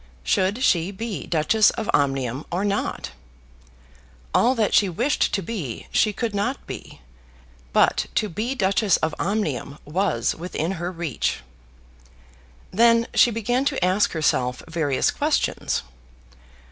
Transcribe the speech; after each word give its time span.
Should 0.23 0.63
she 0.63 0.89
be 0.89 1.27
Duchess 1.27 1.69
of 1.69 1.87
Omnium 1.93 2.43
or 2.51 2.65
not? 2.65 3.11
All 4.33 4.55
that 4.55 4.73
she 4.73 4.89
wished 4.89 5.31
to 5.35 5.43
be, 5.43 5.85
she 5.91 6.11
could 6.11 6.33
not 6.33 6.65
be; 6.65 7.01
but 7.71 8.07
to 8.15 8.27
be 8.27 8.55
Duchess 8.55 8.97
of 8.97 9.13
Omnium 9.19 9.77
was 9.85 10.33
within 10.33 10.71
her 10.81 10.91
reach. 10.91 11.41
Then 12.73 13.05
she 13.13 13.29
began 13.29 13.63
to 13.65 13.85
ask 13.85 14.13
herself 14.13 14.63
various 14.67 15.11
questions. 15.11 15.83